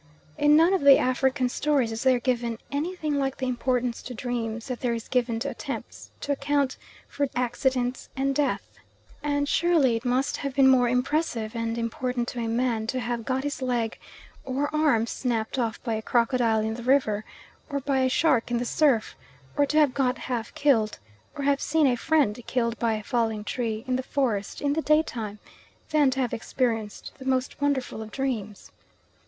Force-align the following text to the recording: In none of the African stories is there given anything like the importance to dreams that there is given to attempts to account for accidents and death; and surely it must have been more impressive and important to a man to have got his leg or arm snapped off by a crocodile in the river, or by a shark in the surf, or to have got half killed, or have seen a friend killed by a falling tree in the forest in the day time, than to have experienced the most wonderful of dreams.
In 0.35 0.55
none 0.55 0.73
of 0.73 0.81
the 0.81 0.97
African 0.97 1.47
stories 1.47 1.91
is 1.91 2.01
there 2.01 2.19
given 2.19 2.57
anything 2.71 3.19
like 3.19 3.37
the 3.37 3.45
importance 3.45 4.01
to 4.01 4.15
dreams 4.15 4.65
that 4.65 4.79
there 4.79 4.95
is 4.95 5.07
given 5.07 5.39
to 5.41 5.49
attempts 5.51 6.09
to 6.21 6.31
account 6.31 6.75
for 7.07 7.27
accidents 7.35 8.09
and 8.15 8.33
death; 8.33 8.79
and 9.21 9.47
surely 9.47 9.95
it 9.97 10.03
must 10.03 10.37
have 10.37 10.55
been 10.55 10.67
more 10.67 10.89
impressive 10.89 11.55
and 11.55 11.77
important 11.77 12.27
to 12.29 12.39
a 12.39 12.47
man 12.47 12.87
to 12.87 12.99
have 12.99 13.25
got 13.25 13.43
his 13.43 13.61
leg 13.61 13.99
or 14.43 14.73
arm 14.75 15.05
snapped 15.05 15.59
off 15.59 15.79
by 15.83 15.93
a 15.93 16.01
crocodile 16.01 16.61
in 16.61 16.73
the 16.73 16.81
river, 16.81 17.23
or 17.69 17.79
by 17.79 17.99
a 17.99 18.09
shark 18.09 18.49
in 18.49 18.57
the 18.57 18.65
surf, 18.65 19.15
or 19.55 19.67
to 19.67 19.77
have 19.77 19.93
got 19.93 20.17
half 20.17 20.51
killed, 20.55 20.97
or 21.35 21.43
have 21.43 21.61
seen 21.61 21.85
a 21.85 21.95
friend 21.95 22.41
killed 22.47 22.79
by 22.79 22.93
a 22.95 23.03
falling 23.03 23.43
tree 23.43 23.83
in 23.87 23.97
the 23.97 24.01
forest 24.01 24.61
in 24.61 24.73
the 24.73 24.81
day 24.81 25.03
time, 25.03 25.37
than 25.91 26.09
to 26.09 26.19
have 26.19 26.33
experienced 26.33 27.13
the 27.19 27.25
most 27.25 27.61
wonderful 27.61 28.01
of 28.01 28.09
dreams. 28.09 28.71